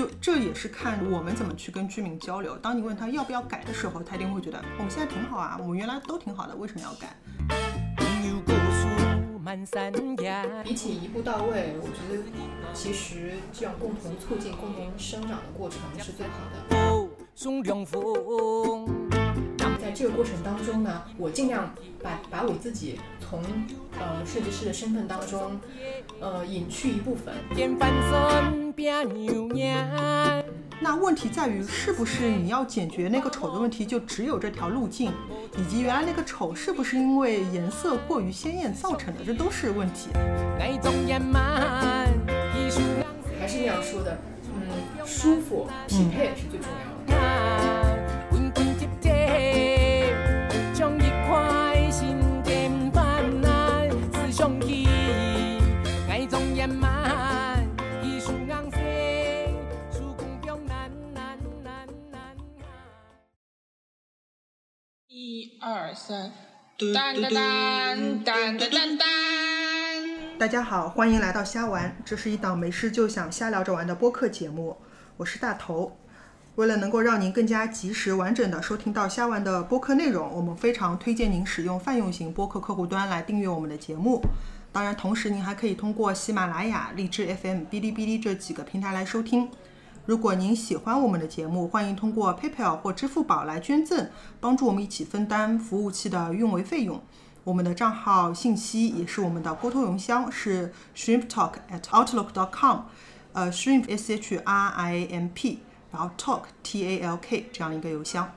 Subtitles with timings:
[0.00, 2.56] 就这也是看我们怎么去跟居民交流。
[2.56, 7.14] 当你问他要不要改的时候，他一定会觉得我们现在挺好啊，我们原来都挺好的，为什么要改？
[10.64, 12.22] 比起一步到位，我觉得
[12.72, 16.64] 其实这样共同促进、共同生长的过程是最好的。
[19.78, 23.42] 在这个过程当中呢，我尽量把把我自己从
[23.98, 25.60] 呃设计师的身份当中，
[26.20, 27.34] 呃隐去一部分。
[30.82, 35.12] 那问题在于，是不是你要解决那个丑的问题，就只有这条路径，
[35.58, 40.08] 以及原来那个丑是不是因为颜色过于鲜艳造成的，这都是问题。
[40.58, 40.72] 还
[43.46, 44.18] 是那样说的，
[44.54, 46.99] 嗯，舒服匹配是最重要的。
[66.10, 66.32] 三，
[66.92, 69.08] 当当当当当当当。
[70.40, 74.76] 大家好，欢迎来到瞎玩，这是一档没事就想瞎聊着玩的播客节目，
[75.18, 75.96] 我是大头。
[76.56, 84.20] 为了能够让您更加及时、完整的收听到虾玩的播客内容，我们非常推荐您使用泛用型播客客户端来订阅我们的节目。
[84.72, 89.48] 当然，同时您还可以通过喜马拉雅、荔枝 FM、哔哩哔哩这几个平台来收听。
[90.10, 94.08] 如果您喜欢我们的节目，欢迎通过 PayPal 或支付宝来捐赠，
[94.40, 97.00] 帮助我们一起分担服务器的运维费用。
[97.44, 102.78] 我们的账号信息也是我们的沟通邮箱，是 shrimptalk at outlook.com，
[103.34, 105.60] 呃，shrimp s h r i m p，
[105.92, 108.32] 然后 talk t a l k 这样一个邮箱。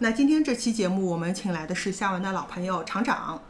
[0.00, 3.40] 那今天这期节目我们请来的是夏文的老朋友厂长。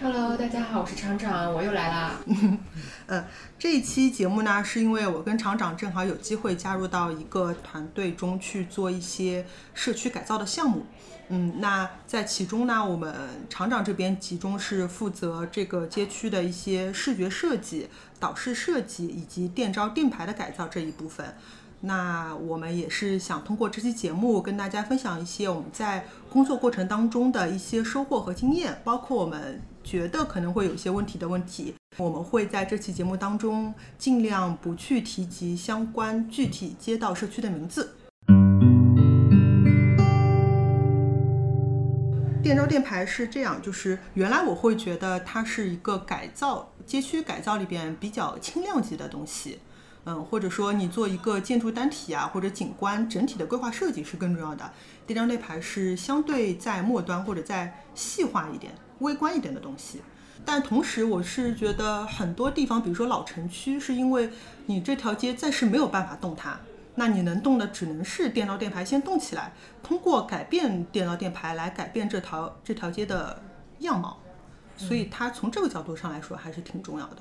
[0.00, 2.20] Hello，大家好，我是厂长，我又来啦。
[3.06, 3.24] 呃，
[3.58, 9.44] 这一期节目呢，是因为我跟厂长正好有机会加入到一个团队中去做一些
[9.74, 10.86] 社区改造的项目。
[11.28, 13.14] 嗯，那在其中呢，我们
[13.48, 21.34] 厂长这边集中是负责这个街区的一些视觉设计、导视设计以及电招电牌的改造这一部分。
[21.84, 31.74] 那我们也是想通过这期节目跟大家分享一些我们在工作过程当中的一些收获和经验，包括我们觉得可能会有些问题的问题。
[31.98, 37.94] 我们会在这期节目当中尽量不去提及相关具体街道社区的名字。
[42.42, 49.58] 电招电牌是这样，就是原来我会觉得它是一个改造街区改造里边比较轻量级的东西。
[50.04, 54.68] 嗯，或者说你做一个建筑单体啊，或者景观整体的规划设计是更重要的。
[55.06, 58.72] 电招电牌是相对在末端或者再细化一点、
[59.02, 60.00] 微观一点的东西。
[60.44, 64.30] 但同时，我是觉得很多地方，比如说老城区，是因为
[64.66, 66.58] 你这条街暂时没有办法动它，
[66.96, 69.52] 那你能动的只能是电招电牌先动起来，
[69.82, 73.40] 通过改变电招电牌来改变这条这条街的
[73.80, 74.18] 样貌。
[74.76, 77.16] 所以它从这个角度上来说还是挺重要的。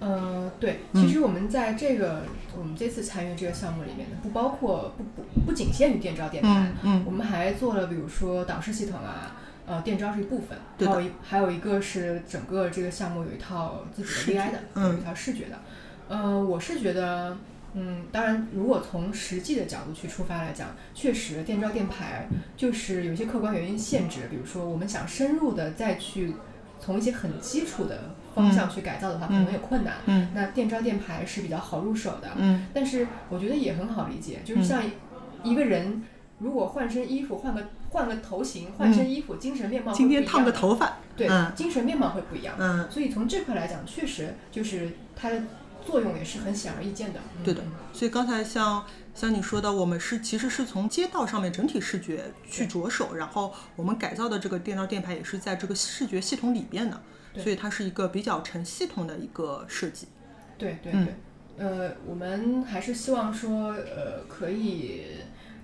[0.00, 2.22] 呃，对，其实我们在这个、
[2.56, 9.34] 我们这次参与这个项目里面呢，不包括不不不仅限于电招电牌，嗯嗯我们还做了比如说导视系统啊，
[9.66, 14.92] 呃，电招是一部分，还有一还有一个是整个这个项目有一套自己的 VI 的，嗯。
[14.92, 15.58] 有一套视觉的。
[16.06, 17.36] 呃，我是觉得，
[17.72, 26.34] 嗯，当然，如果从实际的角度去出发来讲，确实电招电牌就是有一些客观原因限制，比如说我们想深入的再去
[26.78, 29.94] 从一些很基础的方向去改造的话，可能有困难。
[30.04, 30.28] 嗯。
[30.34, 32.66] 那电招电牌是比较好入手的，嗯。
[32.74, 34.82] 但是我觉得也很好理解，就是像
[35.42, 36.02] 一个人
[36.38, 41.52] 如果换身衣服，换个换个头型，换身衣服，精神面貌会今天烫个头发，对，嗯。
[41.54, 42.56] 精神面貌会不一样。
[42.58, 45.40] 嗯，所以从这块来讲，确实就是它的
[45.86, 47.20] 作用也是很显而易见的。
[47.38, 47.44] 嗯。
[47.44, 47.62] 对的。
[47.92, 48.84] 所以刚才像
[49.14, 57.00] 像你说的，我们是其实是从街道上面整体视觉去着手，然后我们改造的这个电招电牌也是在这个视觉系统里边的，
[57.36, 60.06] 所以它是一个比较成系统的一个设计。
[60.06, 60.10] 嗯
[60.56, 61.14] 对对对，
[61.58, 65.02] 呃，我们还是希望说，呃，可以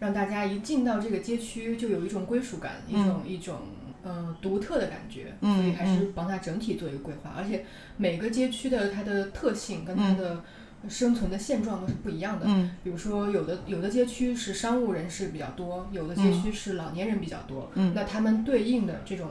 [0.00, 3.58] 让大家一进到这个街区就有一种归属感，一种一种
[4.02, 7.64] 呃独特的感觉，嗯所以还是帮它整体做一个规划，而且
[7.96, 10.42] 每个街区的它的特性跟它的
[10.88, 12.46] 生存的现状都是不一样的。
[12.48, 12.74] 嗯。
[12.82, 17.92] 比如说，有的有的街区是商务人士比较多，有的街区是老年人比较多，嗯。
[17.94, 19.28] 那他们对应的这种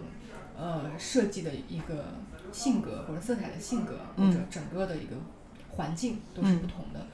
[0.56, 2.13] 呃设计的一个
[2.51, 4.31] 性格或者色彩的性格，或嗯。
[4.31, 5.15] 者整个的一个
[5.72, 7.07] 环境都是不同的。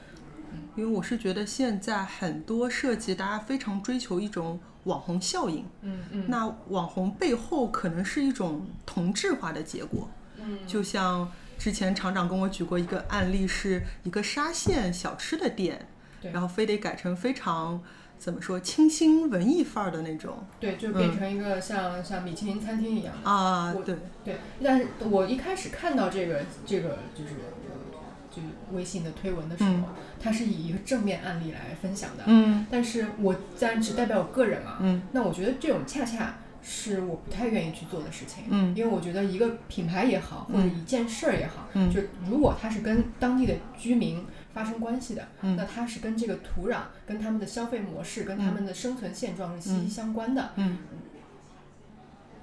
[0.76, 10.08] 因为我是觉得现在很多设计大家非常追求一种网红效应，嗯嗯，那网红背后可能是一种同质化的结果。
[10.38, 15.88] 嗯就像之前厂长跟我举过一个案例，是一个沙县小吃的店，
[16.20, 17.82] 对然后非得改成非常
[18.18, 23.14] 怎么说清新文艺范儿的那种对，就变成一个像、像米其林餐厅一样。
[23.24, 27.30] 啊对，对，但是我一开始看到这个这个就是
[27.65, 27.65] 呃
[28.36, 29.84] 就是微信的推文的时候，嗯
[30.20, 32.24] 它是以一个正面案例来分享的。
[32.26, 32.66] 嗯。
[32.70, 35.02] 但是我当然只代表我个人啊，嗯。
[35.12, 38.44] 那我觉得这种恰恰是我不太愿意去做的事情。
[38.50, 38.74] 嗯。
[38.76, 41.90] 因为我觉得一个品牌也好，或者一件事儿也好，嗯。
[41.90, 45.56] 就如果它是跟当地的居民发生关系的，嗯。
[45.56, 50.50] 那它是跟这个土壤、跟他们的消费模式、跟他们的生存现状是息息相关的。
[50.56, 50.78] 嗯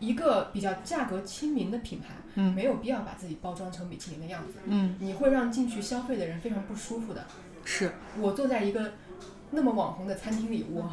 [0.06, 2.54] 一个比较价格亲民的品牌，嗯。
[2.54, 7.26] 没有必要把自己包装成米其林的样子，嗯，你会让进去消费的人非常不舒服的。
[7.66, 8.94] 是，我坐在一个
[9.52, 10.90] 那么网红的餐厅里，我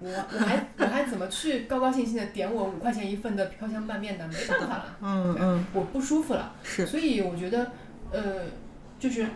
[0.00, 4.28] 我我还 我还怎么去高高兴兴的点我五块钱一份的飘香拌面呢？
[4.32, 5.64] 没办法了，嗯嗯。
[5.72, 6.54] 我不舒服了。
[6.62, 7.70] 是，所以我觉得，
[8.10, 8.44] 呃，
[8.98, 9.26] 就是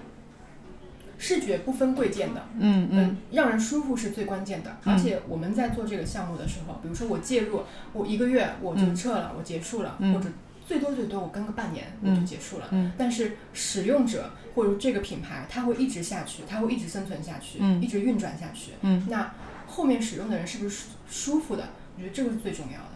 [1.18, 4.76] 视觉不分贵贱的，嗯嗯让人舒服是最关键的。
[4.84, 10.28] 嗯而且我们在做这个项目的时候，比如说我介入，我一个月我就撤了，我结束了，嗯或者
[10.66, 12.68] 最多最多我跟个半年我就结束了。
[12.70, 18.72] 嗯但是使用者或者这个品牌，它会一直下去，它会一直生存下去，嗯一直运转下去。
[18.82, 19.32] 嗯，那
[19.66, 21.68] 后面使用的人是不是舒舒服的？
[21.96, 22.86] 我觉得这个是最重要的。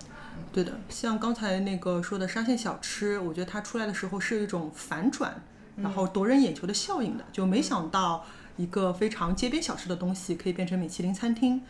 [0.52, 5.40] 对的，像刚才那个说的沙县小吃，我觉得它出来的时候是一种反转，
[5.82, 8.24] 然后夺人眼球的效应的，就没想到
[8.56, 11.62] 一个非常街边小吃的东西可以变成米其林餐厅。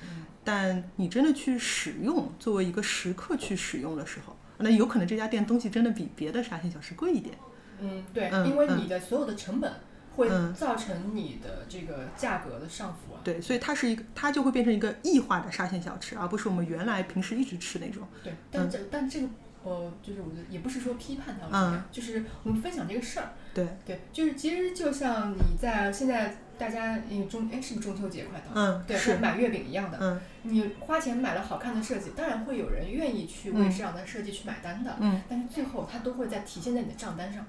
[0.43, 7.37] 但你真的去使用，作为一个食客去使用的时候，那有可能这家店东西真的比别的沙县小吃贵一点。
[7.79, 9.71] 嗯，对，嗯因为嗯你的所有的成本
[10.17, 13.21] 会嗯造成你的这个价格的上浮啊。
[13.23, 18.03] 对，所以它是一个，它就会变成一个异化的沙县小吃，而不是我们原来平时一直吃那种。
[18.25, 19.29] 对，但这、但这个
[19.63, 23.33] 呃，就是我觉得也不是说批判它，嗯就是我们分享这个事儿。
[23.53, 26.99] 对，对，就是其实就像你在现在大家
[27.29, 28.79] 中哎是不是中秋节快到了？
[28.79, 35.21] 嗯，对，是，买月饼一样的，嗯你花钱买了好看的设计，当然会有人愿意去为这样的设计去买单的，嗯。
[35.29, 37.45] 但是最后它都会在体现在你的账单上。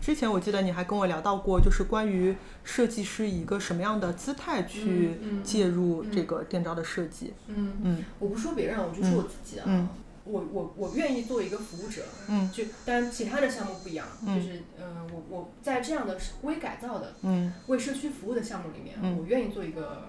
[0.00, 7.32] 之前我记得你还跟我聊到过，就是关于设计师以一个什么样的姿态去介入这个店招的设计。
[7.46, 9.64] 嗯，嗯我不说别人，我就说我自己啊。
[9.66, 9.88] 嗯
[10.24, 20.08] 我我我愿意做一个服务者，嗯就当然其他的项目不一样，嗯就是呃我我在这样的微改造的嗯为社区服务的项目里面，嗯我愿意做一个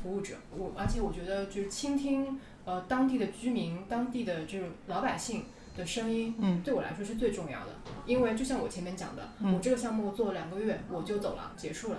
[0.00, 0.36] 服务者。
[0.56, 5.46] 我而且我觉得就是倾听呃当地的居民、当地的这种老百姓
[5.76, 7.72] 的声音，嗯对我来说是最重要的。
[8.06, 11.98] 因为就像我前面讲的，嗯我这个项目做了两个月我就走了，结束了，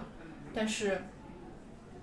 [0.54, 1.02] 但是。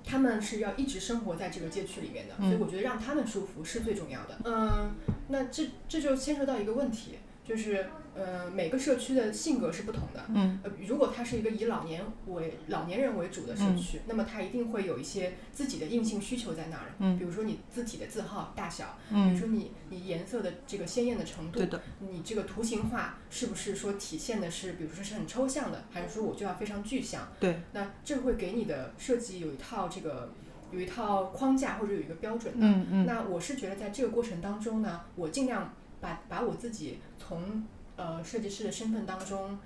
[0.05, 4.39] 他们是要一直生活在这个街区里面的，嗯所以我觉得让他们舒服是最重要的。
[4.45, 4.95] 嗯，
[5.29, 10.25] 那这这就牵扯到一个问题，就是呃每个社区的性格是不同的。
[10.29, 16.93] 嗯呃，如果它是一个以老年为老年人为主的社区，那么它一定会有一些自己的硬性需求在那儿。
[16.99, 27.29] 嗯比如说你字体的字号大小，嗯比如嗯，说你你颜色的这个鲜艳的程度对，的，你这个图形化是不是说体现的是，比如说是很抽象的，还是说我就要非常具象？
[27.41, 30.33] 对，那这会给你的设计有一套这个
[30.71, 32.67] 有一套框架或者有一个标准的。
[32.67, 37.65] 嗯嗯那我是觉得在这个过程当中呢，我尽量把把我自己从
[37.97, 39.59] 呃设计师的身份当中。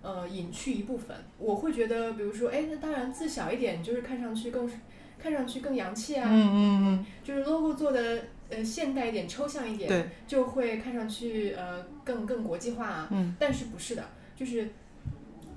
[0.00, 4.70] 呃，隐去一部分，我会觉得，比如说，哎，那当然字小一点，就是看上去更，
[5.18, 13.08] 看上去更洋气啊，嗯嗯嗯就是 logo 做的呃现代一点、抽象一嗯，点，对，就会看上去呃更更国际化啊。
[13.10, 14.04] 嗯但是不是的，
[14.36, 14.70] 就是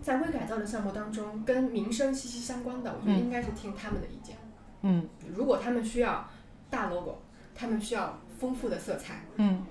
[0.02, 4.36] 在微改造的项目当中，跟民生息息相关的，我觉得嗯应该是听他们的意见。
[4.82, 6.28] 嗯如果他们需要
[6.68, 7.20] 大 logo，
[7.54, 9.64] 他们需要丰富的色彩，嗯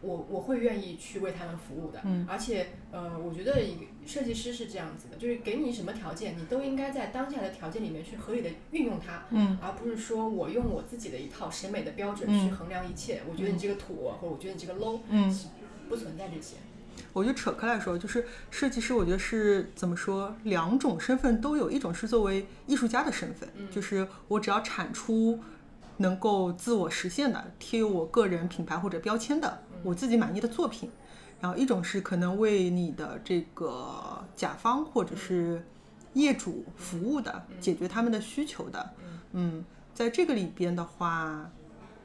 [0.00, 2.00] 我我会愿意去为他们服务的。
[2.04, 9.24] 嗯而且呃，我觉得一个设计师是这样子的，就是给你什么条件，你都应该在当下的条件里面去合理的运用它。
[9.30, 13.22] 嗯而不是说我用我自己的一套审美的标准嗯去衡量一切。
[13.30, 15.38] 我觉得你这个土，或者我觉得你这个 low，嗯。
[15.88, 16.56] 不存在这些。
[17.14, 25.40] 我就扯开来说，就是设计师，我觉得是怎么说，两种身份都有，一种是作为艺术家的身份，嗯就是我只要产出
[25.96, 30.90] 能够自我实现的、贴有我个人品牌或者标签的，我自己满意的作品。
[31.40, 35.64] 然后一种是可能为你的这个甲方或者是
[36.14, 38.90] 业主服务的，解决他们的需求的。
[39.32, 41.50] 嗯，在这个里边的话，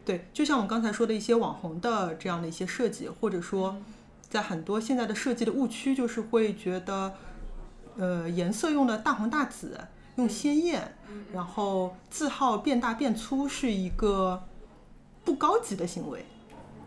[0.06, 3.76] 对，就像我刚才说的一些网红的这样的一些设计，或者说。
[4.30, 7.14] 在很多现在的设计的误区，就是会觉得，
[7.98, 9.80] 呃，颜色用的大红大紫，
[10.16, 10.96] 用鲜艳，
[11.32, 14.42] 然后字号变大变粗，是一个
[15.24, 16.26] 不高级的行为。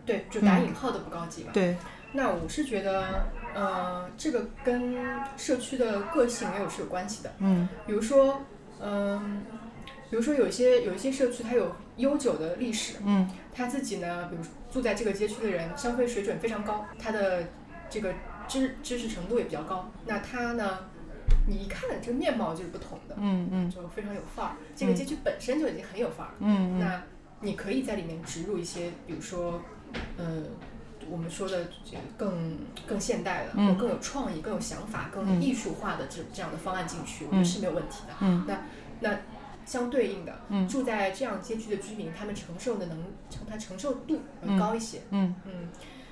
[0.07, 1.51] 对，就打引号的不高级吧。
[1.53, 1.75] 对，
[2.13, 4.95] 那我是觉得，呃，这个跟
[5.35, 7.31] 社区的个性也有是有关系的。
[7.39, 8.41] 嗯比如说，
[8.81, 9.43] 嗯、
[10.09, 17.43] 比如说有一些有一些社区它有悠久的历史，嗯他自己呢，比如住在这个街区的人，消费水准非常高，他的
[17.89, 18.13] 这个
[18.47, 19.91] 知知识程度也比较高。
[20.05, 20.79] 那他呢，
[21.45, 24.55] 你一看这个面貌就是不同的，嗯嗯就非常有范儿。
[24.73, 26.33] 这个街区本身就已经很有范儿。
[26.39, 27.03] 嗯嗯那
[27.39, 29.61] 你可以在里面植入一些，比如说，
[30.17, 30.43] 呃，
[31.09, 38.13] 我们说的这个更更现代的，更有创意、更有想法、更嗯艺术化的这这样的方案进去，我觉嗯得是没有问题的。
[38.21, 38.61] 嗯那
[38.99, 39.17] 那
[39.65, 42.97] 相对应的，嗯住在这样街区的居民，他们承受的能
[43.29, 45.01] 承他承受度能高一些。
[45.11, 45.69] 嗯嗯，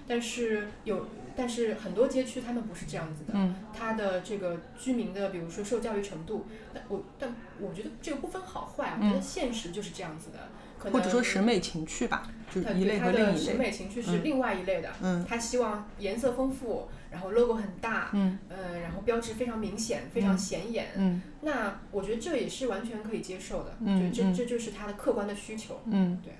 [0.07, 3.33] 但是有，但是很多街区他们不是这样子的。
[3.33, 10.49] 嗯它的这个居民的，比如说受教育程度，但我但我觉得这个不分好坏，我觉得嗯现实就是这样子的。
[10.91, 13.31] 或者说审美情趣吧，就是一类和另一类。
[13.33, 14.89] 的审美情趣是嗯另外一类的。
[15.01, 20.87] 嗯他希望颜色丰富，然后 logo 很大，嗯呃，然后标志非常明显，非常显眼。
[20.95, 25.81] 嗯那我觉得这也是完全可以接受的，就这这就是他的客观的需求。
[25.85, 26.33] 嗯，对。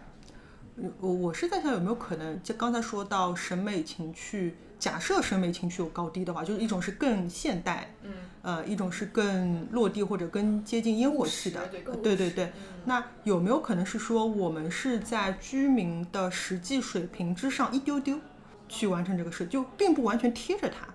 [1.00, 11.65] 我我是在想有没有可能，就刚才说到审美情趣，假设审美情趣有高低的话，就是一种是更现代，嗯，呃，一种是更落地或者更接近烟火气的
[12.03, 12.51] 对对对
[12.84, 18.20] 那有没有可能是说，我们是在居民的实际水平之上一丢丢
[18.67, 20.88] 去完成这个事，就并不完全贴着它？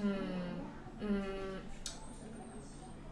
[0.00, 0.16] 嗯
[1.00, 1.22] 嗯，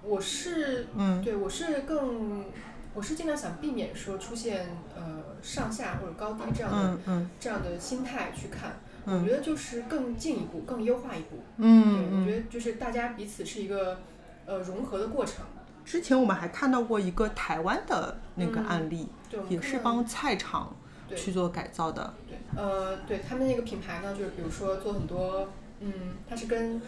[0.03, 2.47] 我是嗯对我是更
[2.95, 8.71] 我是尽量想避免说出现呃上下或者高低这样的、这样的心态去看。
[9.05, 11.43] 嗯我觉得就是更进一步，更优化一步。
[11.57, 12.37] 嗯对，我觉嗯。
[12.37, 13.99] 得就是大家彼此是一个
[14.47, 15.45] 呃融合的过程。
[15.85, 20.77] 之前我们还看到过一个台湾的那个嗯案例，对，也是帮菜场
[21.17, 22.15] 去做改造的。
[22.29, 25.49] 对，呃，对他们那个品牌呢，就是比如说做很多，
[25.81, 25.93] 嗯，
[26.31, 26.81] 它是跟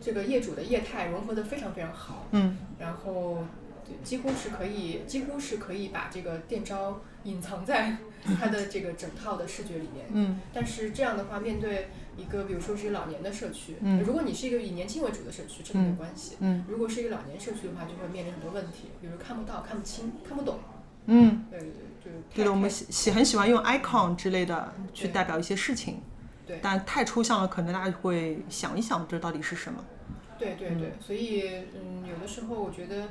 [0.00, 3.38] 这个业主的业态融合的非常非常好，嗯然后
[3.84, 7.96] 对几乎是可以，几乎是可以把这个店招隐藏在
[8.38, 10.06] 它的这个整套的视觉里面。
[10.12, 16.36] 嗯但是这样的话，面对一个比如说是一个老年的社区，嗯如果你是一个以年轻为主的社区，这个没有关系。
[16.40, 20.58] 嗯如果是一个老年社区的话，就会面临很多问题，比如看不到、看不清、看不懂。
[21.06, 21.68] 嗯，对对
[22.04, 26.00] 对，就对的，我们喜喜很喜欢用 icon 之类的去代表一些事情，
[26.46, 29.82] 对但太抽象了，可能大家会想一想这到底是什么。
[30.38, 33.08] 对对对，所以嗯，有的时候我觉得，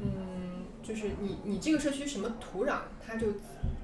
[0.00, 0.55] 嗯，
[0.86, 3.28] 就是你你这个社区什么土壤，它就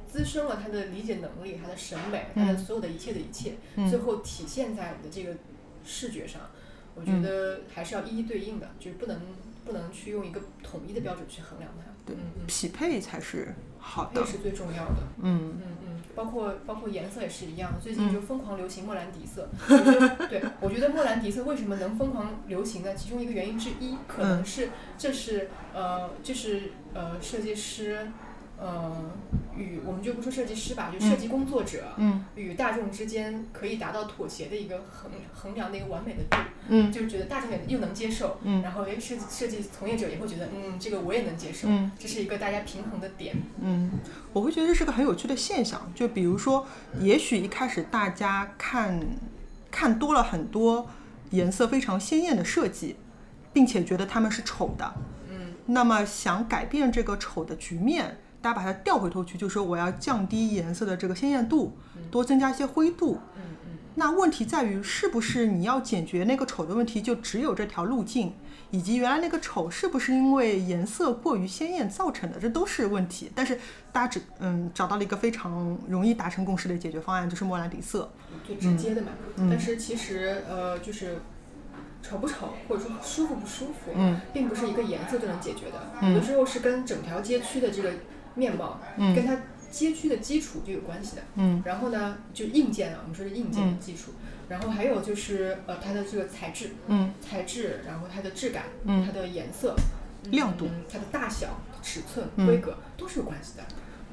[0.07, 5.37] 滋生了他的理解能力、他的审美、他的嗯所有的一切的一切，嗯最后体现在你的这个
[5.85, 6.43] 视觉上。
[6.95, 9.19] 我觉嗯得还是要一一对应的，就是不能
[9.65, 11.91] 不能去用一个统一的标准去衡量它。
[12.05, 14.21] 对嗯嗯，匹配才是好的。
[14.21, 15.03] 这是最重要的。
[15.23, 15.82] 嗯嗯嗯，
[16.15, 19.49] 包括包括颜色也是一样，最近嗯就疯狂流行莫兰迪色。
[19.69, 22.95] 我觉得对，我觉得莫兰迪色为什么能疯狂流行呢？
[22.95, 28.11] 其中一个原因之一，可能是这是呃，这是呃设计师。
[28.61, 29.11] 呃，
[29.57, 36.37] 与我们就不说设计师吧，就设计工作者嗯与大众之间可以达到妥协的一个衡衡量的一个完美的度，
[36.69, 43.37] 嗯就是觉得大众也又能接受，嗯然后诶设计设计从业者也会觉得，嗯，这个我也能接受，嗯这是一个大家平衡的点。
[43.61, 43.91] 嗯，
[44.33, 45.91] 我会觉得这是个很有趣的现象。
[45.95, 46.67] 就比如说，
[47.01, 49.01] 也许一开始大家看
[49.71, 50.89] 看多了很多
[51.31, 52.97] 颜色非常鲜艳的设计，
[53.53, 54.95] 并且觉得他们是丑的，
[55.31, 61.77] 嗯那么想改变这个丑的局面，大家把它调回头去，就说我要降低颜色的这个鲜艳度，
[62.11, 63.19] 多增加一些灰度。
[63.37, 63.62] 嗯嗯。
[63.95, 68.33] 那问题在于，是不是你要解决那个丑的问题，就只有这条路径，
[68.71, 73.31] 以及原来那个丑是不是因为颜色过于鲜艳造成的，这都是问题。
[73.35, 73.59] 但是
[73.93, 78.11] 大家只嗯找到了一个非常容易达成共识的解决方案，就是莫兰迪色。
[78.47, 79.09] 最直接的嘛。
[79.37, 81.19] 嗯但是其实呃，就是
[82.03, 85.93] 丑不丑，或者说舒服不舒服，嗯并不是一个颜色就能解决的。
[86.01, 87.93] 嗯有的时候是跟整条街区的这个
[88.35, 89.37] 面貌，嗯跟它
[89.73, 91.23] 街区的基础就有关系的。
[91.35, 94.13] 嗯然后呢，就硬件啊，我们说是硬件的嗯基础。
[94.49, 99.75] 然后还有就是呃，它的这个材质，嗯材质，然后它的质感，嗯它的颜色、
[100.31, 103.65] 亮度嗯它的大小、尺寸、嗯规格都是有关系的。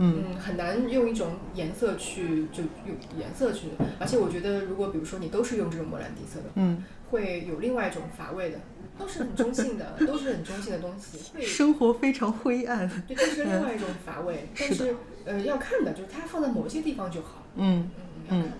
[0.01, 3.67] 嗯嗯，很难用一种颜色去就用颜色去，
[3.99, 8.59] 而且我觉得如果比如说你都是用这种莫兰迪色的，嗯，会有另外一种乏味的，
[8.97, 12.89] 都是很中性的， 都是很中性的东西，会生活非常灰暗。
[13.05, 14.47] 对，这是另外一种乏味。
[14.57, 14.95] 但是
[15.29, 17.89] 呃要看的就是它放在某些地方就好，嗯
[18.29, 18.51] 嗯，要看。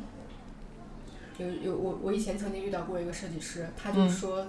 [1.38, 4.48] 有有我我以前曾经遇到过一个设计师，他就嗯说。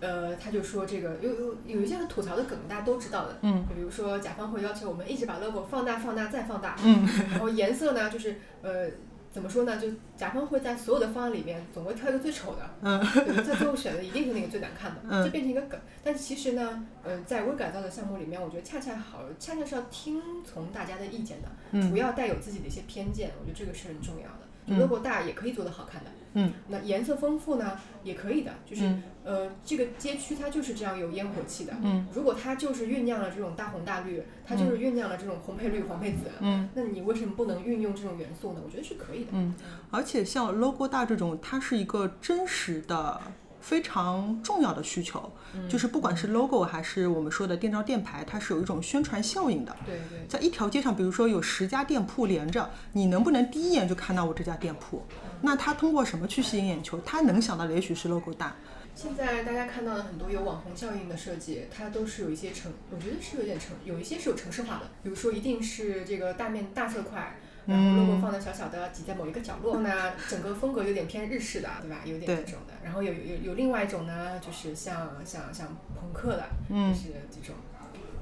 [0.00, 8.90] 呃，他就说这个有有有一些很吐槽的梗，大家都知道的，嗯比如说甲方会要求我们一直把 logo 放大、放大再放大，嗯然后颜色呢，就是呃
[9.34, 9.76] 怎么说呢？
[9.80, 15.78] 就甲方会在所有的方案里面总会挑一个最丑的，嗯在最后选的一定是那个最难看的，嗯这变成一个梗。
[16.04, 24.46] 但其实呢，呃，在微改造的项目里面，我觉得恰恰好，恰恰是要听从大家的意见的，嗯不要带有自己的一些偏见，我觉得这个是很重要的。
[24.68, 38.60] 就嗯 logo 大也可以做得好看的，嗯，那颜色丰富呢也可以的，就是、嗯呃，这个街区它就是这样有烟火气的，嗯如果它就是酝酿了这种大红大绿，它就是酝酿了这种红配绿、黄配紫，嗯那你为什么不能运用这种元素呢？
[38.64, 39.30] 我觉得是可以的。
[39.32, 39.54] 嗯，
[39.90, 43.20] 而且像 logo 大这种，它是一个真实的。
[43.64, 45.32] 非常重要的需求，
[45.70, 49.74] 就是不管是 logo 还是我们说的电招电牌，它是有一种宣传效应的。
[49.86, 55.02] 对对，在一条街上，比如说有十家店铺连着，你能不能第一眼就看到我这家店铺？
[55.40, 57.00] 那它通过什么去吸引眼球？
[57.06, 58.54] 它能想到的也许是 logo 大，
[58.94, 67.38] 现在大家看到的很多有网红效应的设计，它都是有一些城，我觉得是有点城，有一些是有城市化的，比如说一定是这个大面大色块。
[67.66, 72.00] 然后 logo 放的小小的，挤在某一个角落呢，整个风格有点偏日式的，对吧？
[72.04, 72.74] 有点这种的。
[72.84, 75.68] 然后有有有另外一种呢，就是像像像
[75.98, 77.54] 朋克的，嗯就是这种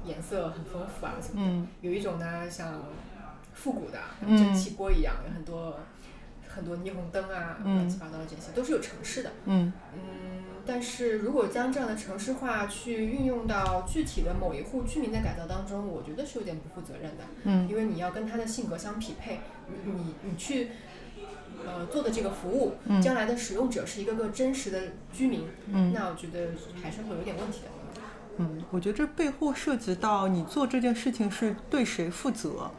[0.05, 1.51] 颜色很丰富啊什么的。
[1.51, 2.81] 嗯有一种呢，像
[3.53, 5.77] 复古的，蒸汽波一样，有很多
[6.47, 9.31] 很多霓虹灯啊，嗯乱七八糟的这些，都是有城市的。
[9.45, 10.32] 嗯嗯，
[10.65, 17.23] 但是如果将这样的城市化去运用到具体的某一户居民的改造当中，我觉得是有点不负责任的。
[17.43, 20.69] 嗯因为你要跟他的性格相匹配，你你你去
[21.65, 24.79] 呃做的这个服务，嗯将来的使用者是一个个真实的
[25.11, 26.51] 居民，嗯那我觉得
[26.81, 27.67] 还是会有点问题的。
[28.37, 32.71] 嗯，我觉得这背后涉及到你做这件事情是对谁负责，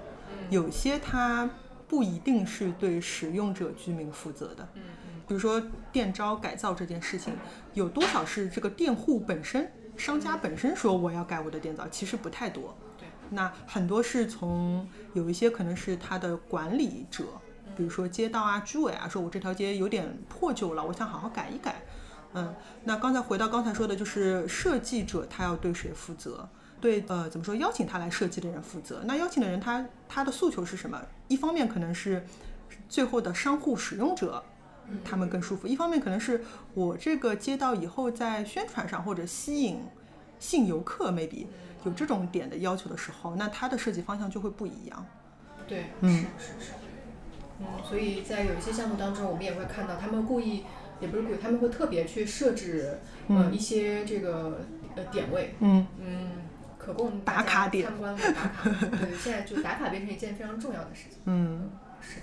[0.50, 1.49] 有些它
[1.88, 4.69] 不一定是对使用者居民负责的。
[4.75, 7.33] 嗯嗯比如说电招改造这件事情，
[7.73, 12.76] 有多少是这个店户本身、商家本身说我要改我的电灶，其实不太多。
[12.99, 17.25] 对，那很多是从有一些可能是他的管理者，
[17.75, 21.76] 比如说街道啊、居委啊，说我这条街有点破旧了，我想好好改一改。
[22.35, 26.47] 嗯，那刚才回到刚才说的，就是设计者他要对谁负责？
[26.85, 27.57] 对，呃，怎么说？
[27.57, 29.01] 邀请他来设计的人负责。
[29.07, 31.01] 那邀请的人他他的诉求是什么？
[31.29, 32.23] 一方面可能是
[32.90, 34.44] 最后的商户使用者，
[35.03, 36.44] 他们更舒服；一方面可能是
[36.75, 39.81] 我这个街道以后在宣传上或者吸引
[40.38, 41.47] 吸引游客，maybe
[41.85, 45.07] 有这种点的要求的时候，那它的设计方向就会不一样。
[45.66, 46.73] 对，嗯是是是。
[47.61, 50.64] 嗯，所以在有一些项目当中，我们也会看到他们故意，
[51.01, 54.61] 也不是故意，他们会特别去设置呃一些这个
[54.97, 56.31] 呃点位，嗯嗯，
[56.85, 58.70] 可供打卡点参观和打卡。
[59.01, 61.18] 对，现在就打卡变成一件非常重要的事情。
[61.27, 61.70] 嗯
[62.01, 62.20] 是。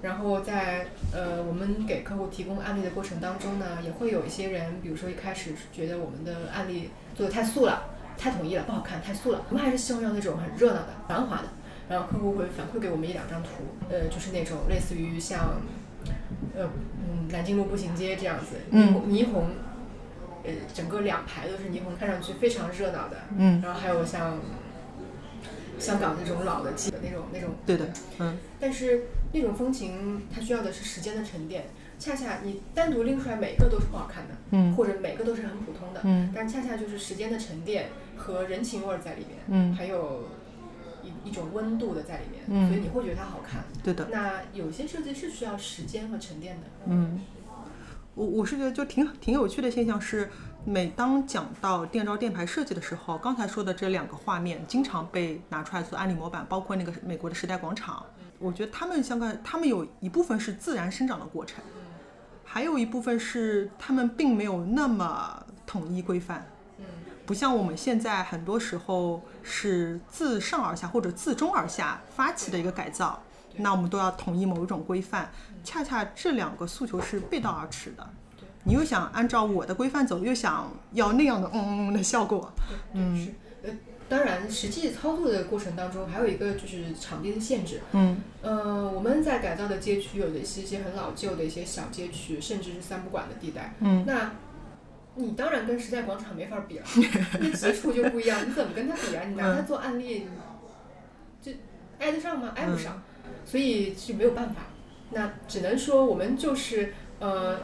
[0.00, 7.82] 然后在呃我们给客户提供案例的过程当中呢，也会有一些人，比如说一开始觉得我们的案例做的太素了，
[8.16, 9.42] 太统一了，不好看，太素了。
[9.48, 11.48] 我们还是希望要那种很热闹的、繁华的。
[11.88, 13.48] 然后客户会反馈给我们一两张图，
[13.88, 15.58] 呃，就是那种类似于像，
[16.54, 16.68] 呃，
[16.98, 19.48] 嗯，南京路步行街这样子，霓虹、霓虹，
[20.48, 23.18] 呃，整个两排都是霓虹，看上去非常热闹的。
[23.36, 24.38] 嗯，然后还有像
[25.78, 27.86] 香港那种老的记的那种那种，对的，
[28.18, 31.66] 嗯但是那种风情，它需要的是时间的沉淀。
[31.98, 40.28] 恰恰你单独拎出来，每个都是不好看的，嗯或者每个都是很普通的，嗯但恰恰就是时间的沉淀和人情味儿在里面，嗯还有
[41.02, 43.64] 一一种温度的在里面，嗯所以你会觉得它好看。
[43.82, 47.20] 对的，那有些设计是需要时间和沉淀的，嗯。
[48.18, 50.28] 我我是觉得就挺挺有趣的现象是，
[50.64, 58.04] 每当讲到电招电牌设计的时候，刚才说的这两个画面经常被拿出来做案例模板，包括那个美国的时代广场。
[58.40, 61.62] 我觉得他们相关，他们有一部分是自然生长的过程，
[62.44, 66.44] 还有一部分是他们并没有那么统一规范。
[66.78, 66.84] 嗯
[67.24, 73.22] 不像我们现在很多时候是自上而下或者自中而下发起的一个改造，
[73.58, 75.30] 那我们都要统一某一种规范。
[75.62, 78.08] 恰恰这两个诉求是背道而驰的。
[78.64, 82.50] 你又想按照我的规范走，又想要那样的嗯嗯嗯的效果。
[82.92, 83.70] 对，对是呃，
[84.08, 93.74] 当然实际操作的过程当中，还有一个就是场地的限制，嗯呃，我们在改造的街区有的是一些很老旧的一些小街区，甚至是三不管的地带。
[93.80, 94.32] 嗯那
[95.14, 96.84] 你当然跟时代广场没法比了，
[97.40, 99.24] 那基础就不一样，你怎么跟他比啊？
[99.26, 100.28] 你拿它做案例，
[101.42, 101.52] 就
[101.98, 102.52] 挨得上吗？
[102.54, 103.02] 挨不上，
[103.48, 104.60] 所以就没有办法。
[105.10, 107.58] 那只能说我们就是呃，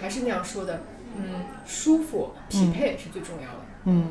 [0.00, 0.80] 还是那样说的，
[1.14, 3.60] 嗯，舒服匹配是最重要的。
[3.84, 4.08] 嗯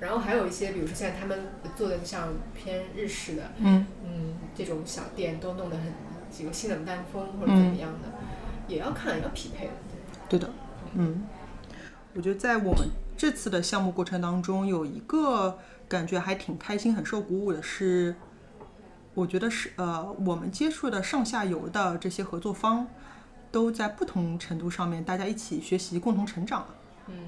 [0.00, 1.36] 然后还有一些，比如说现在他们
[1.74, 5.92] 做的像偏日式的，嗯嗯，这种小店都弄得很
[6.30, 8.08] 几个性冷淡风或者怎么样的，
[8.68, 9.72] 也要看要匹配的。
[10.28, 10.48] 对的，
[10.94, 11.26] 嗯，
[12.14, 18.14] 我觉得在我们这次的项目过程当中，有一个感觉还挺开心、很受鼓舞的是，
[19.18, 22.86] 我觉得是呃，我们接触的上下游的这些合作方，
[23.50, 26.64] 都在不同程度上面大家一起学习，共同成长。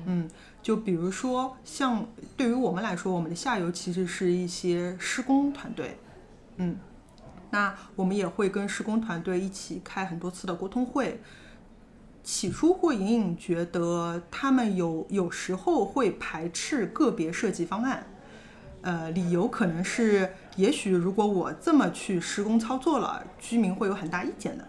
[0.06, 0.28] 嗯
[0.62, 5.98] 就比如说像对于我们来说，我们的下游其实是一些施工团队，
[6.58, 6.76] 嗯，
[7.50, 11.20] 那我们也会跟施工团队一起开很多次的沟通会。
[12.22, 18.06] 起初会隐隐觉得他们有有时候会排斥个别设计方案，
[18.82, 24.68] 呃，理由可能是，也许如果我这么去施工操作了，居民会有很大意见的，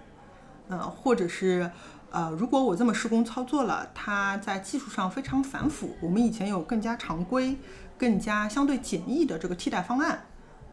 [0.70, 1.70] 呃，或者是，
[2.12, 7.58] 呃，如果我这么施工操作了，它在技术上非常繁复，我们以前有更加常规、
[7.98, 10.26] 更加相对简易的这个替代方案，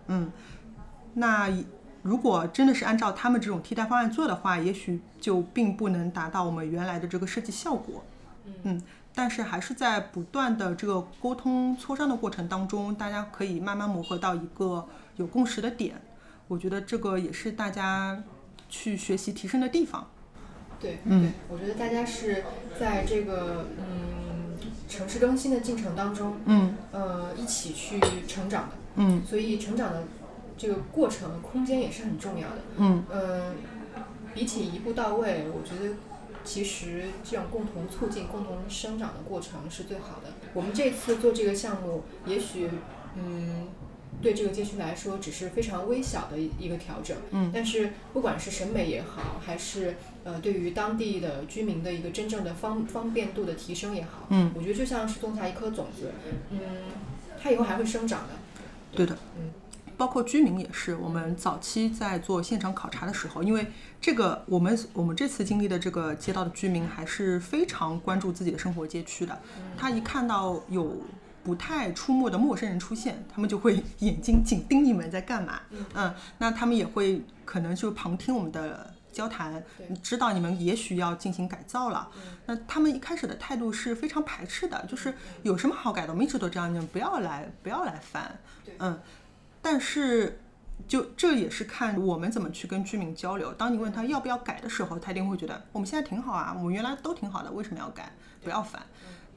[0.07, 0.31] 嗯，
[1.15, 1.51] 那
[2.03, 8.05] 如果真的是按照他们这种替代方案做的话，也许就并不能达到我们原来的这个设计效果，
[8.63, 8.81] 嗯，
[9.15, 14.87] 但是还是在不断的这个沟通磋商的过程当中，大家可以慢慢磨合到一个
[15.19, 16.01] 有共识的点，
[16.49, 18.25] 我觉得这个也是大家
[18.69, 20.11] 去学习提升的地方。
[20.81, 22.45] 对，嗯对，我觉得大家是
[22.79, 24.57] 在这个嗯
[24.89, 30.05] 城市更新的进程当中，嗯呃，一起去成长的，嗯所以成长的
[30.57, 32.57] 这个过程空间也是很重要的。
[32.77, 33.53] 嗯呃，
[34.35, 35.97] 比起一步到位，我觉得
[36.45, 40.33] 其实这种共同促进、共同生长的过程是最好的。
[40.55, 42.71] 我们这次做这个项目，也许
[43.17, 43.67] 嗯，
[44.21, 56.13] 对这个街区来说只是非常微小的一一个调整，嗯但是不管是审美也好，还是呃对于当地的居民的一个真正的方方便度的提升也好，嗯，我觉得就像是种下一颗种子，
[56.51, 56.59] 嗯，
[57.43, 58.35] 它以后还会生长的。
[58.93, 59.51] 对的，嗯。
[59.97, 63.67] 包括居民也是，我们早期在做现场考察的时候，因为
[64.01, 69.37] 这个我们我们这次经历的这个街道的居民还是非常关注自己的生活街区的，
[69.77, 70.99] 他一看到有
[71.49, 75.63] 不太出没的陌生人出现，他们就会眼睛紧盯你们在干嘛，
[75.95, 78.95] 嗯，那他们也会可能就旁听我们的。
[79.11, 79.65] 交谈，
[80.01, 82.09] 知道你们也许要进行改造了，
[82.47, 88.39] 那他们一开始的态度是非常排斥的，就是有什么好改的，我们一直都这样，你们不要来，不要来烦，
[88.79, 89.01] 嗯，
[89.61, 90.39] 但是，
[90.87, 93.53] 就这也是看我们怎么去跟居民交流。
[93.55, 98.13] 当你问他要不要改的时候，他一定会觉得我们现在挺好啊，我们原来都挺好的，为什么要改？
[98.45, 98.81] 不要烦。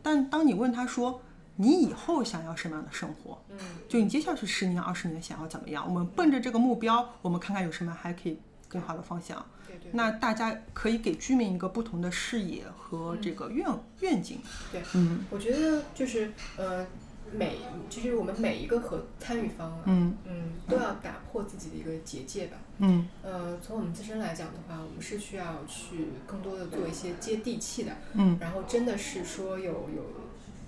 [0.03, 1.19] 但当你问他说
[1.61, 3.39] 你以后想要什么样的生活？
[3.49, 5.85] 嗯，就你接下去十年、二十年想要怎么样？
[5.87, 9.45] 我们奔着这个目标，我们看看有什么还可以更好的方向。
[9.67, 9.91] 对对。
[9.93, 13.67] 那大家可以给居民一个不同的视野和这个愿
[13.99, 14.39] 愿景。
[14.71, 16.83] 对，嗯我觉得就是呃，
[17.31, 17.57] 每
[17.91, 22.57] 其实我们每一个和参与方啊，嗯嗯，都要打破自己的一个结界吧。
[22.79, 30.03] 嗯呃，从我们自身来讲的话，我们是需要去更多的做一些接地气的，嗯然后真的是说有有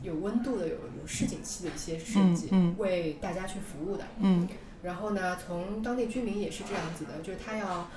[0.04, 4.04] 有温度的、有有市井气的一些设计，嗯嗯为大家去服务的。
[4.20, 4.48] 嗯
[4.84, 7.90] 然后呢，从当地居民也是这样子的，就是他要，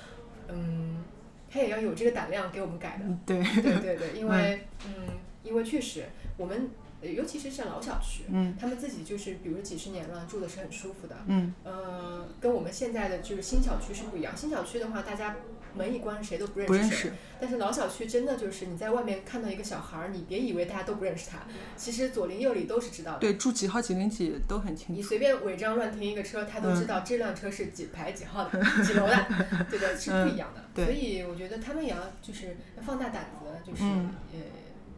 [0.48, 1.02] 嗯，
[1.50, 3.04] 他也要有这个胆量给我们改的。
[3.04, 5.08] 嗯，对，对对对，因 为嗯，
[5.42, 6.04] 因为确实
[6.36, 6.70] 我们，
[7.02, 14.36] 呃尤其是像老小区，嗯他们自己就是比如几十年了，住的是很舒服的，嗯呃，跟我们现在的就是新小区是不一样。
[14.36, 15.34] 新小区的话，大家
[15.76, 17.12] 门一关谁都不认识谁，不认识。
[17.38, 21.38] 但是老小区真的就是你在外面看到一个小孩儿，你别以为大家都不认识他，
[21.76, 23.18] 其实左邻右里都是知道的。
[23.18, 24.92] 对，住几号几零几都很清楚。
[24.94, 29.26] 你随便违章乱停一个车，他都知嗯道这辆车是几排几号的、 几楼的，
[29.70, 30.84] 对的，是不一样的。
[30.84, 34.38] 所以我觉得他们也要就是要放大胆子，就是、嗯呃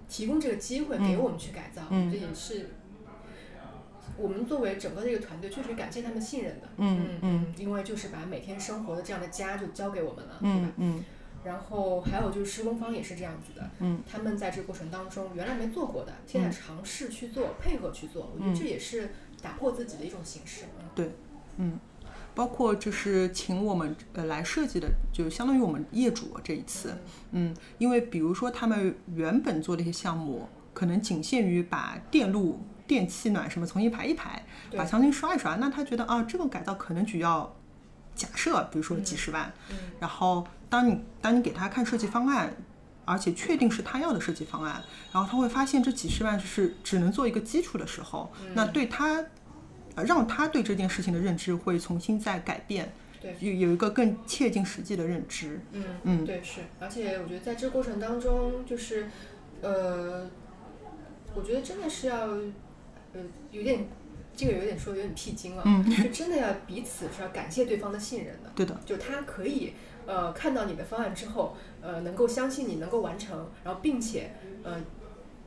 [0.08, 2.70] 提供这个机会给我们去改造，嗯这也是
[4.18, 6.68] 我们作为整个这个团队确实感谢他们信任的。
[6.76, 10.72] 嗯嗯，因为就是把每天生活的这样的家就交给我们了，对吧？
[10.76, 11.04] 嗯嗯
[11.44, 20.64] 然后还有就是施工方也是这样子的，嗯，他们在这个过程当中原来没做过的，现在尝试去做，配合去做，我觉得嗯这也是打破自己的一种形式。
[20.80, 21.12] 嗯对，
[21.58, 21.78] 嗯，
[22.34, 26.92] 包括就是请我们呃来设计的，就相当于我们业主这一次，
[27.30, 34.42] 嗯，因为比如说他们原本做的一些项目，可能仅限于把电路、电气暖什么重新排一排，
[34.76, 37.54] 把墙钉刷一刷，那他觉得啊，这个改造可能只要
[38.16, 39.76] 假设，比如说几十万，嗯。
[40.00, 42.52] 然后当你当你给他看设计方案，
[43.04, 49.24] 而且确定是他要的设计方案，然后他会发现这几十万是只能做一个基础的时候，嗯那对他，
[49.94, 53.36] 呃让他对这件事情的认知会重新再改变，对。
[53.40, 55.60] 有有一个更切近实际的认知。
[55.72, 56.24] 嗯嗯。
[56.24, 59.08] 对是，而且我觉得在这过程当中，就是
[59.60, 60.28] 呃，
[61.34, 62.28] 我觉得真的是要
[63.18, 63.86] 呃有点
[64.36, 68.52] 这个有点说有点屁精了，嗯就真的要彼此是要感谢对方的信任的。
[68.54, 69.72] 对的，就他可以
[70.06, 74.30] 呃看到你的方案之后，呃能够相信你能够完成，然后并且
[74.62, 74.80] 呃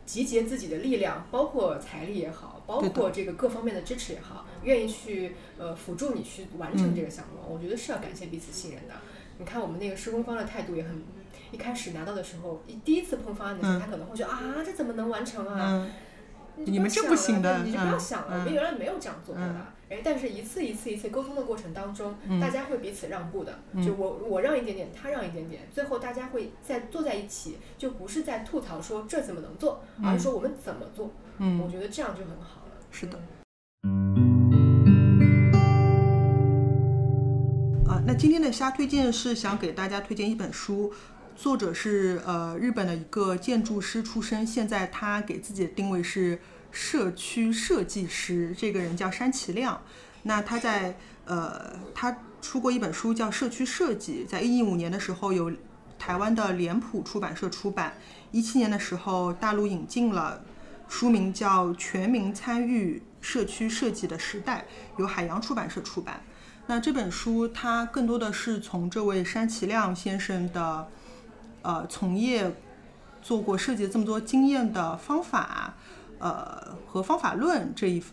[0.06, 8.96] 集结自己的力量，包括财力也好，包括这个各方面的支持也好，愿意去呃辅助你去完成这个项目，我觉得是要感谢彼此信任的。
[9.38, 11.02] 你看我们那个施工方的态度也很，
[11.52, 15.88] 一开始拿到的时候，一第一次碰方案的时候，他可能会觉得啊，这怎么能完成啊？
[16.65, 19.56] 你们这不行的，你就不要想了，我们原来没有这样做过的。
[19.89, 31.12] 哎，但是一次一次一次沟通的过程当中，大家会彼此让步的，就我我让一点点，他让一点点，最后大家会在坐在一起，就不是在吐槽说这怎么能做，而是说我们怎么做。
[31.39, 32.71] 嗯，我觉得这样就很好了。
[32.89, 33.17] 是的。
[37.89, 40.93] 啊，那今天的瞎推荐是想给大家推荐一本书。
[41.42, 48.54] 作者是呃日本的一个建筑师出身，现在他给自己的定位是社区设计师。
[48.56, 49.82] 这个人叫山崎亮。
[50.22, 55.52] 那他在呃他出过一本书叫《社区设计》，在一五年的时候有
[55.98, 57.94] 台湾的脸谱出版社出版，
[58.30, 60.44] 一七年的时候大陆引进了，
[60.88, 64.64] 书名叫《全民参与社区设计的时代》，
[65.00, 66.22] 由海洋出版社出版。
[66.68, 70.88] 那这本书它更多的是从这位山崎亮先生的。
[71.62, 72.52] 呃，从业
[73.21, 75.76] 做过设计这么多经验的方法，
[76.19, 78.04] 呃和方法论这一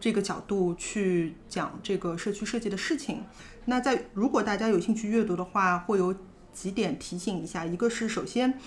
[0.00, 3.22] 这个角度去讲这个社区设计的事情。
[3.66, 6.14] 那在如果大家有兴趣阅读的话，会有
[6.52, 7.64] 几点提醒一下。
[7.64, 8.58] 一个是首先，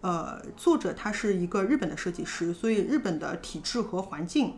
[0.00, 4.54] 呃，作者他是一个日本的设计师，所以日本的体制和环境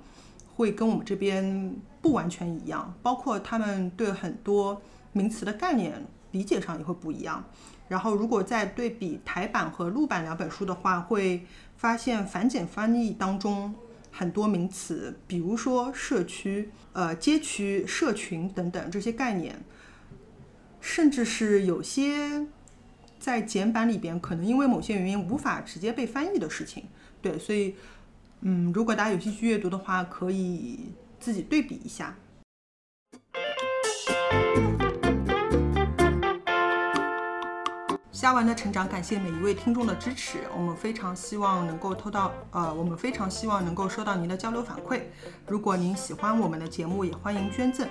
[0.56, 4.80] 会跟我们这边不完全一样，包括他们对很多
[5.12, 7.44] 名词的概念理解上也会不一样。
[7.88, 11.46] 然后，如果再对比台版和陆版两本书的话，会
[11.76, 13.74] 发现繁简翻译当中
[14.10, 19.62] 很多名词，比如说社区、呃街区、社群等等这些概念，
[20.80, 22.46] 甚至是有些
[23.20, 26.84] 在简版里边可能因为某些原因无法直接被翻译的事情。
[27.22, 27.74] 对，所以，
[28.40, 32.16] 嗯，如果大家有兴趣阅读的话，可以自己对比一下。
[38.16, 40.38] 虾丸的成长，感谢每一位听众的支持。
[40.56, 45.02] 我们非常希望能够偷到，呃，我们非常希望能够收到您的交流反馈。
[45.46, 47.86] 如果您喜欢我们的节目，也欢迎捐赠。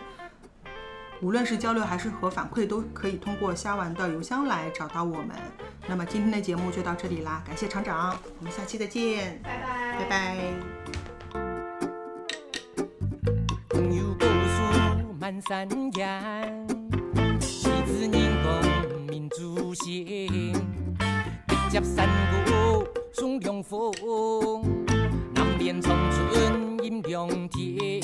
[1.21, 5.27] 无论是交流还是和反馈，都可以通过虾丸的邮箱来找到我们。
[5.85, 10.35] 那么今天的节目就到这里啦，感谢厂长，我们下期再见，拜拜，拜拜。
[19.29, 20.05] 祖先
[21.47, 22.07] 直接山
[22.45, 23.93] 谷送凉风，
[25.33, 28.01] 南边长春阴凉天，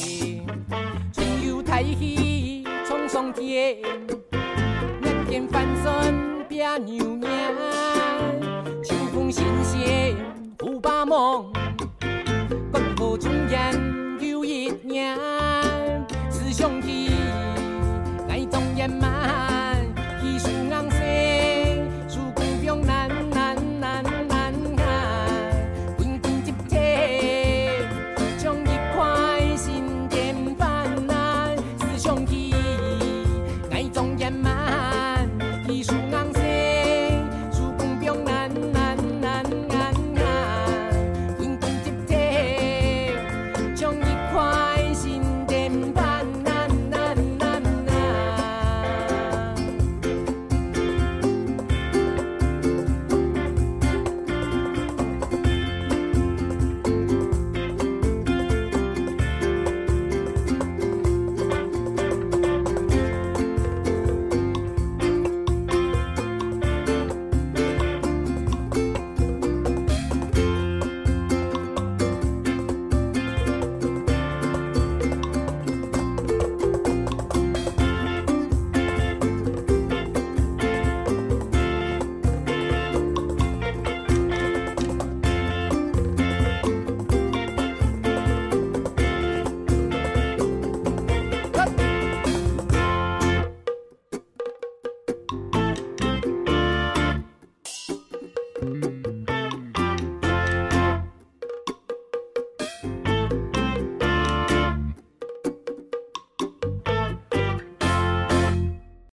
[1.11, 3.77] 春游太戏冲上天，
[5.01, 7.29] 日天翻身变牛年，
[8.83, 10.15] 秋风新鲜
[10.63, 11.51] 五把梦。